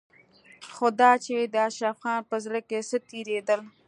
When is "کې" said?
2.69-2.79